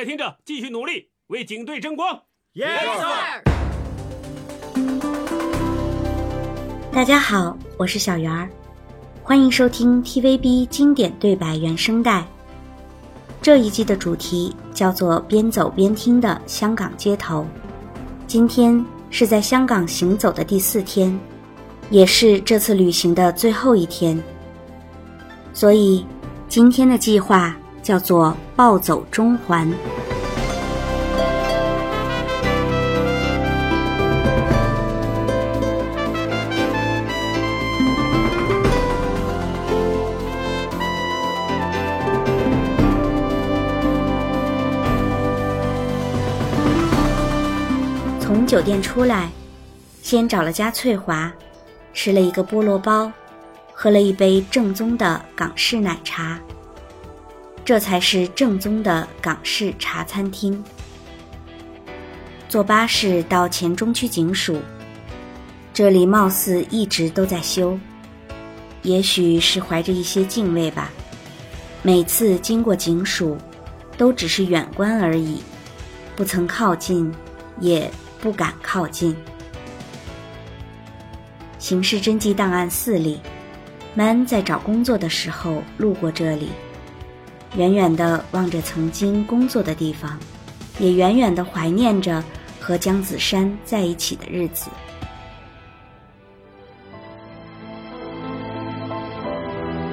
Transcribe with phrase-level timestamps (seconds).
[0.00, 2.22] 家听着，继续努力，为警队争光。
[2.54, 3.42] Yes sir。
[6.90, 8.48] 大家好，我是小圆儿，
[9.22, 12.26] 欢迎收听 TVB 经典对白原声带。
[13.42, 17.46] 这一季的主题叫做“边走边听”的香港街头。
[18.26, 21.20] 今天是在香港行走的第四天，
[21.90, 24.18] 也是这次旅行的最后一天。
[25.52, 26.06] 所以，
[26.48, 29.72] 今天的计划叫做“暴走中环”。
[48.20, 49.28] 从酒店出来，
[50.02, 51.32] 先找了家翠华，
[51.92, 53.10] 吃了一个菠萝包，
[53.72, 56.38] 喝了一杯正宗的港式奶茶。
[57.64, 60.62] 这才是正宗的港式茶餐厅。
[62.48, 64.60] 坐巴士到前中区警署，
[65.72, 67.78] 这里貌似一直都在修，
[68.82, 70.90] 也许是怀着一些敬畏吧。
[71.82, 73.36] 每次经过警署，
[73.96, 75.42] 都只是远观而已，
[76.16, 77.12] 不曾靠近，
[77.60, 77.90] 也。
[78.22, 79.16] 不敢靠近。
[81.58, 83.18] 刑事侦缉档案四里
[83.94, 86.50] ，Man 在找工作的时候路过这里，
[87.56, 90.18] 远远地望着曾经工作的地方，
[90.78, 92.22] 也远远地怀念着
[92.60, 94.70] 和姜子山在一起的日子。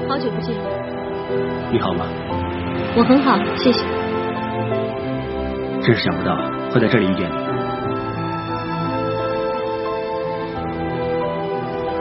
[0.07, 0.56] 好久不见，
[1.72, 2.06] 你好吗？
[2.95, 3.84] 我很好，谢谢。
[5.81, 6.35] 真是想不到
[6.72, 7.34] 会在这里遇见你。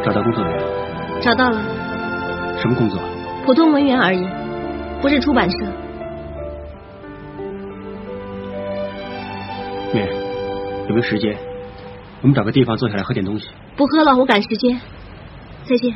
[0.04, 1.20] 找到工作没有？
[1.20, 1.60] 找到了。
[2.60, 3.00] 什么工作？
[3.44, 4.26] 普通文员而已，
[5.00, 5.56] 不是出版社。
[9.92, 10.08] 妹，
[10.88, 11.36] 有没有时间？
[12.22, 13.48] 我们找个地方坐下来喝点东西。
[13.76, 14.80] 不喝了，我赶时间。
[15.64, 15.94] 再见。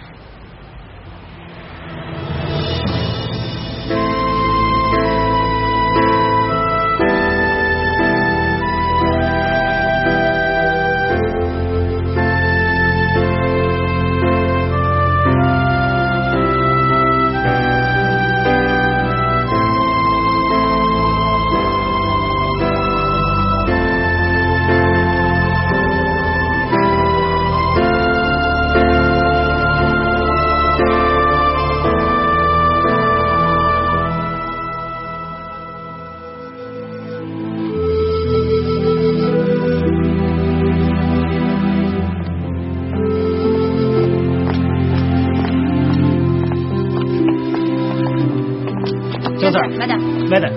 [49.50, 49.99] 江 Sir，麦等。
[50.28, 50.53] Madam，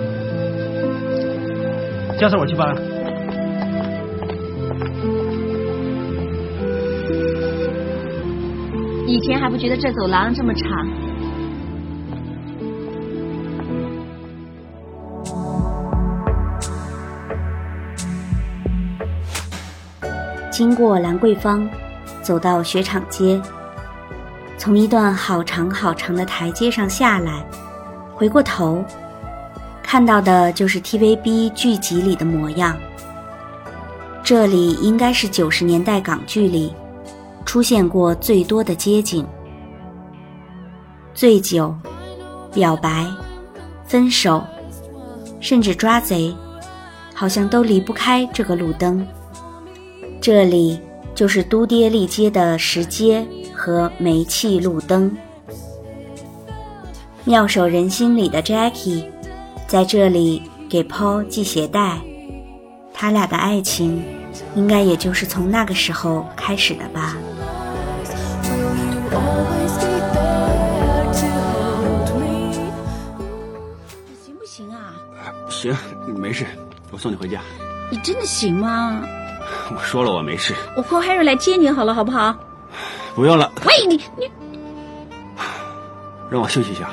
[2.18, 2.76] 江 Sir，我去办案。
[9.06, 10.70] 以前还不觉得这走廊这么长。
[20.50, 21.68] 经过兰桂坊，
[22.22, 23.40] 走到雪场街，
[24.56, 27.44] 从一段好长好长的台阶上下来，
[28.14, 28.84] 回过头，
[29.82, 32.76] 看到的就是 TVB 剧集里的模样。
[34.22, 36.72] 这里应该是九十年代港剧里
[37.44, 39.26] 出现过最多的街景。
[41.12, 41.74] 醉酒、
[42.52, 43.06] 表白、
[43.86, 44.42] 分手，
[45.40, 46.34] 甚至抓贼，
[47.12, 49.06] 好像都离不开这个路灯。
[50.20, 50.80] 这里
[51.14, 55.14] 就是都爹利街的石阶和煤气路灯。
[57.26, 59.04] 妙手仁心里的 Jackie，
[59.66, 61.98] 在这里给 Paul 系鞋带，
[62.92, 64.04] 他俩的爱情
[64.54, 67.16] 应该也就是从那个时候开始的吧。
[74.22, 74.92] 行不行啊？
[75.48, 75.74] 行，
[76.18, 76.44] 没事，
[76.90, 77.40] 我送你回家。
[77.90, 79.02] 你真的行吗？
[79.74, 80.54] 我说了，我没事。
[80.76, 82.36] 我 call Harry 来接你好了，好不好？
[83.14, 83.50] 不用了。
[83.64, 84.30] 喂，你你，
[86.30, 86.90] 让我休息一下。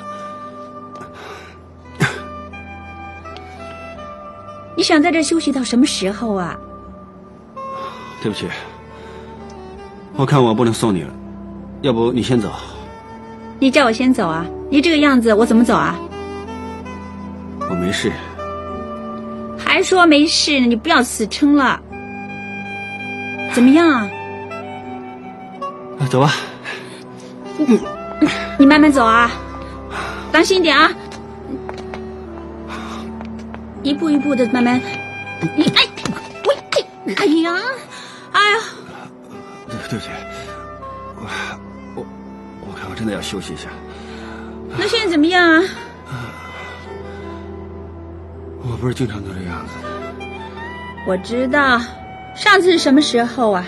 [4.75, 6.57] 你想在这休息到什么时候啊？
[8.23, 8.47] 对不起，
[10.15, 11.09] 我看我不能送你了，
[11.81, 12.51] 要不你先走。
[13.59, 14.45] 你叫我先走啊？
[14.69, 15.99] 你这个样子，我怎么走啊？
[17.69, 18.11] 我没事。
[19.57, 20.67] 还说没事呢？
[20.67, 21.79] 你不要死撑了。
[23.53, 24.09] 怎么样啊？
[26.09, 26.33] 走吧。
[27.57, 27.79] 你
[28.61, 29.31] 你慢慢走啊，
[30.31, 30.91] 当心一点啊。
[33.81, 34.79] 一步一步的慢慢，
[35.57, 35.83] 你哎，
[36.45, 37.59] 喂，哎呀，
[38.31, 38.57] 哎呀，
[39.67, 40.11] 对对不起，
[41.17, 41.25] 我
[41.95, 42.05] 我
[42.61, 43.67] 我看我真的要休息一下。
[44.77, 45.63] 那现在怎么样啊？
[48.61, 49.73] 我不是经常都这样子。
[51.07, 51.81] 我知道，
[52.35, 53.65] 上次是什么时候啊？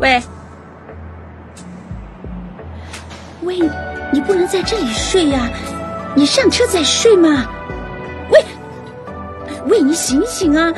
[0.00, 0.22] 喂，
[3.42, 3.58] 喂，
[4.12, 5.48] 你不能在这里睡呀、
[6.14, 7.46] 你上车再睡嘛！
[8.30, 8.44] 喂，
[9.66, 10.70] 喂，你醒醒啊！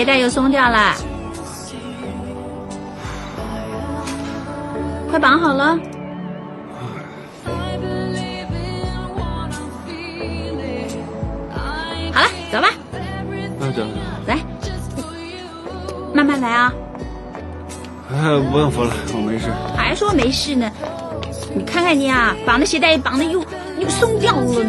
[0.00, 0.94] 鞋带又松掉了，
[5.10, 5.78] 快绑好了。
[12.14, 12.68] 好了，走吧。
[13.58, 13.82] 那走。
[14.26, 14.38] 来，
[16.14, 16.72] 慢慢来啊。
[18.10, 19.50] 哎， 不用扶了，我没事。
[19.76, 20.72] 还说没事呢？
[21.54, 23.44] 你看看你啊，绑的鞋带绑的又
[23.78, 24.64] 又松掉了。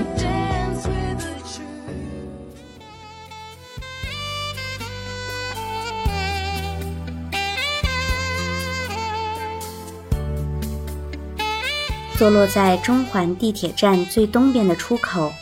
[12.22, 15.34] 坐落在中环地铁站最东边的出口，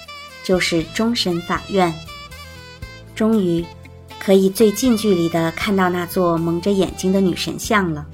[0.45, 1.93] 就是终审法院。
[3.13, 3.65] 终于，
[4.17, 8.05] 可以最近距离的看到那座蒙着眼睛的女神像了。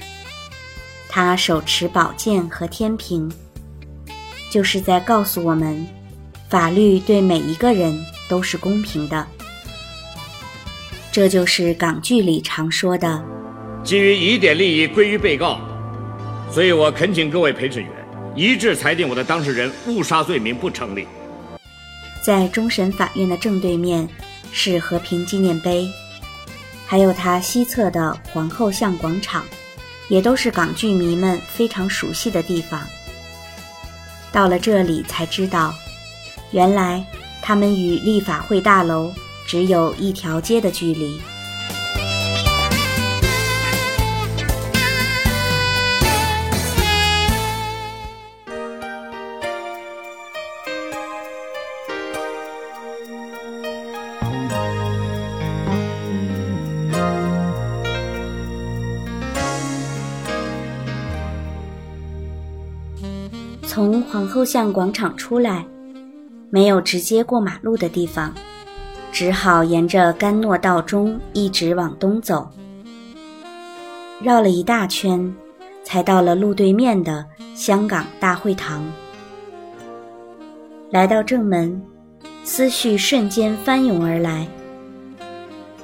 [1.08, 3.32] 她手持宝剑和天平，
[4.50, 5.86] 就是在告诉我们，
[6.50, 7.96] 法律对每一个人
[8.28, 9.28] 都是公平的。
[11.12, 13.24] 这就是港剧里常说的
[13.86, 15.60] ：“基于疑点利益归于被告，
[16.50, 17.92] 所以我恳请各位陪审员。”
[18.36, 21.08] 一致裁定我的当事人误杀罪名不成立。
[22.22, 24.08] 在终审法院的正对面
[24.52, 25.88] 是和平纪念碑，
[26.86, 29.46] 还有它西侧的皇后像广场，
[30.10, 32.82] 也都是港剧迷们非常熟悉的地方。
[34.34, 35.74] 到了这里才知道，
[36.52, 37.06] 原来
[37.42, 39.14] 他们与立法会大楼
[39.48, 41.22] 只有一条街的距离。
[63.68, 65.66] 从皇后巷广场出来，
[66.50, 68.34] 没有直接过马路的地方，
[69.12, 72.48] 只好沿着甘诺道中一直往东走，
[74.22, 75.34] 绕了一大圈，
[75.84, 78.86] 才到了路对面的香港大会堂。
[80.92, 81.82] 来到正门，
[82.44, 84.48] 思绪瞬间翻涌而来。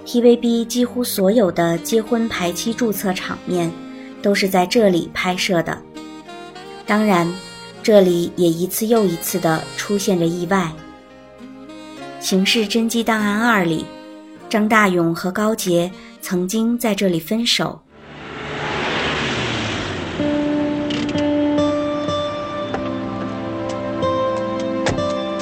[0.06, 3.70] TVB 几乎所有的结婚排期注册场面，
[4.22, 5.78] 都是在这里拍摄的。
[6.86, 7.28] 当然。
[7.84, 10.72] 这里也一次又一次的出现着意外。
[12.24, 13.86] 《刑事侦缉档案二》里，
[14.48, 17.82] 张大勇和高杰曾经在这里分手。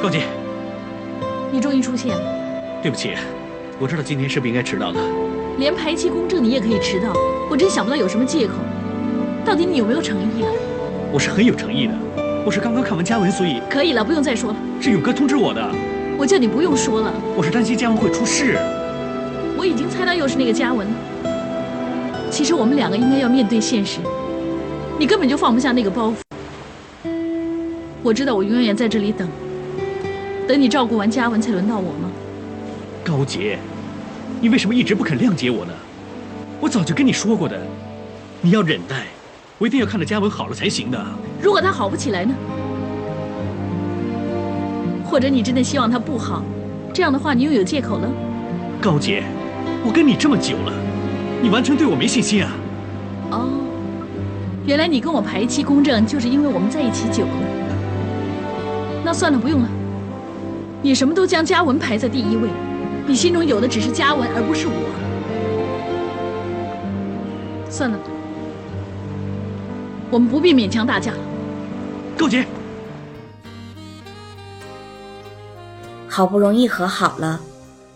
[0.01, 0.24] 高洁，
[1.51, 2.79] 你终于出现了。
[2.81, 3.15] 对不起，
[3.77, 5.00] 我知道今天是不应该迟到的。
[5.58, 7.12] 连排期公证你也可以迟到，
[7.51, 8.53] 我真想不到有什么借口。
[9.43, 10.50] 到底你有没有诚意啊？
[11.12, 11.93] 我是很有诚意的，
[12.49, 14.57] 我是刚刚看完嘉文，所以可以了，不用再说了。
[14.81, 15.71] 是勇哥通知我的。
[16.17, 17.13] 我叫你不用说了。
[17.37, 18.57] 我是担心嘉文会出事。
[19.55, 20.93] 我已经猜到又是那个嘉文了。
[22.31, 23.99] 其实我们两个应该要面对现实，
[24.97, 27.11] 你根本就放不下那个包袱。
[28.01, 29.29] 我知道我永远在这里等，
[30.47, 32.09] 等你照顾完嘉文才轮到我吗？
[33.03, 33.59] 高杰，
[34.41, 35.73] 你为什么一直不肯谅解我呢？
[36.59, 37.61] 我早就跟你说过的，
[38.41, 39.05] 你要忍耐，
[39.59, 41.05] 我一定要看着嘉文好了才行的。
[41.41, 42.33] 如果他好不起来呢？
[45.03, 46.41] 或者你真的希望他不好？
[46.93, 48.09] 这样的话，你又有借口了。
[48.81, 49.23] 高姐，
[49.85, 50.71] 我跟你这么久了，
[51.41, 52.51] 你完全对我没信心啊！
[53.31, 53.49] 哦，
[54.65, 57.31] 原来你跟我排期公证，就是因为我们在一起久了。
[59.03, 59.67] 那算了，不用了。
[60.81, 62.47] 你什么都将嘉文排在第一位，
[63.05, 64.73] 你心中有的只是嘉文，而不是我。
[67.69, 67.99] 算了，
[70.11, 71.17] 我们不必勉强大家了。
[72.17, 72.45] 高洁，
[76.07, 77.39] 好不容易和好了，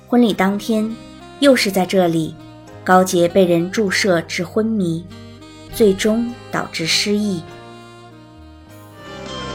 [0.08, 0.96] 婚礼当天，
[1.39, 2.36] 又是在这里，
[2.84, 5.05] 高杰被人注射致昏迷，
[5.74, 7.41] 最终导致失忆。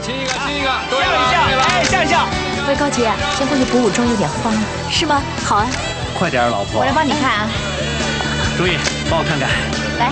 [0.01, 2.27] 亲一个，亲一个，笑一笑，哎，笑一笑。
[2.67, 4.53] 喂，高杰，先过去补补妆，有点慌，
[4.91, 5.21] 是吗？
[5.45, 5.67] 好啊，
[6.17, 6.81] 快点，老婆。
[6.81, 7.47] 我来帮你看啊。
[8.57, 8.77] 周毅，
[9.09, 9.49] 帮我看看。
[9.97, 10.11] 来。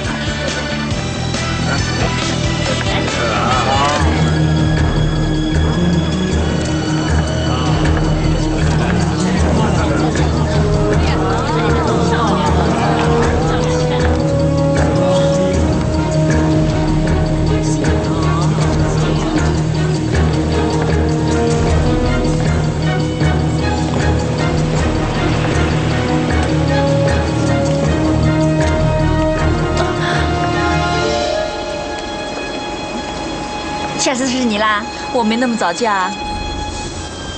[33.97, 36.09] 下次是你啦，我没那么早嫁。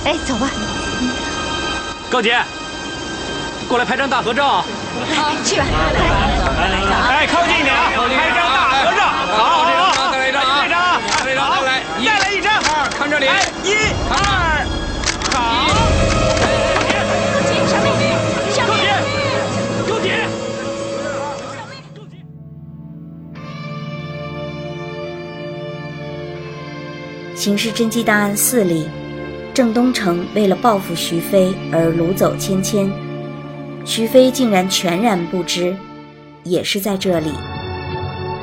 [0.04, 0.48] 哎，走吧。
[2.10, 2.38] 高姐，
[3.68, 4.64] 过来拍张大合照。
[5.16, 5.64] 好，去吧。
[6.58, 9.02] 来来来哎，靠近一点啊，拍张大合照。
[9.36, 12.52] 好，好，好，再来一张，再来一张啊，再来一张，再来，再来一张。
[12.54, 13.32] 二，看这里，哎，
[13.64, 13.74] 一
[14.10, 14.66] 二，
[27.34, 28.86] 刑事侦缉档案四》里，
[29.54, 32.92] 郑东城为了报复徐飞而掳走芊芊，
[33.84, 35.74] 徐飞竟然全然不知，
[36.44, 37.30] 也是在这里。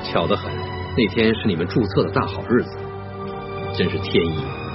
[0.03, 0.51] 巧得很，
[0.97, 2.77] 那天是你们注册的大好日子，
[3.77, 4.66] 真是天意。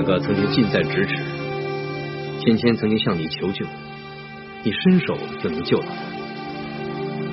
[0.00, 1.14] 两个曾经近在咫尺，
[2.42, 3.66] 芊芊曾经向你求救，
[4.64, 5.94] 你伸手就能救到她，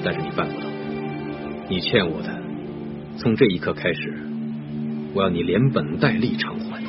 [0.03, 0.67] 但是你办不到。
[1.69, 2.29] 你欠我的，
[3.17, 4.21] 从这一刻开始，
[5.13, 6.83] 我要你连本带利偿还。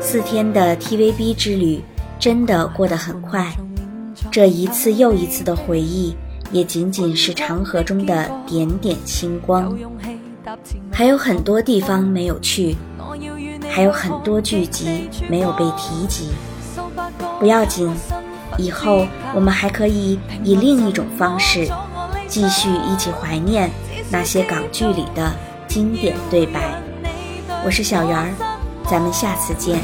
[0.00, 1.80] 四天的 TVB 之旅
[2.18, 3.54] 真的过得很快，
[4.32, 6.16] 这一次又一次的回忆，
[6.50, 9.72] 也仅仅是长河中的点点星光。
[10.92, 12.76] 还有很多地方没有去，
[13.68, 16.30] 还有很多剧集没有被提及。
[17.38, 17.94] 不要紧，
[18.56, 21.68] 以后我们还可以以另一种方式，
[22.26, 23.70] 继续一起怀念
[24.10, 25.32] 那些港剧里的
[25.66, 26.80] 经典对白。
[27.64, 28.32] 我是小圆儿，
[28.88, 29.80] 咱们下次见。